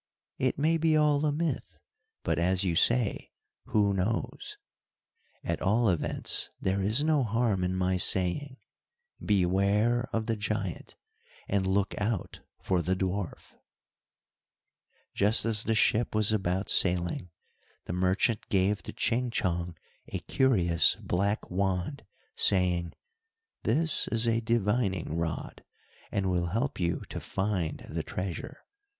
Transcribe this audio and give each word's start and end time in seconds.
"It 0.39 0.57
may 0.57 0.77
be 0.77 0.97
all 0.97 1.27
a 1.27 1.31
myth, 1.31 1.77
but 2.23 2.39
as 2.39 2.63
you 2.63 2.75
say 2.75 3.29
'who 3.65 3.93
knows!' 3.93 4.57
At 5.43 5.61
all 5.61 5.89
events 5.89 6.49
there 6.59 6.81
is 6.81 7.03
no 7.03 7.23
harm 7.23 7.63
in 7.63 7.75
my 7.75 7.97
saying, 7.97 8.57
beware 9.23 10.09
of 10.11 10.25
the 10.25 10.35
giant, 10.35 10.95
and 11.47 11.67
look 11.67 11.93
out 11.99 12.39
for 12.63 12.81
the 12.81 12.95
dwarf." 12.95 13.53
Just 15.13 15.45
as 15.45 15.65
the 15.65 15.75
ship 15.75 16.15
was 16.15 16.31
about 16.31 16.67
sailing, 16.67 17.29
the 17.85 17.93
merchant 17.93 18.49
gave 18.49 18.81
to 18.81 18.93
Ching 18.93 19.29
Chong 19.29 19.77
a 20.07 20.17
curious 20.17 20.95
black 20.95 21.47
wand, 21.51 22.03
saying, 22.35 22.93
"this 23.61 24.07
is 24.07 24.25
a 24.27 24.41
divining 24.41 25.15
rod, 25.15 25.63
and 26.11 26.25
will 26.31 26.47
help 26.47 26.79
you 26.79 27.01
to 27.09 27.19
find 27.19 27.85
the 27.87 28.01
treasure. 28.01 28.65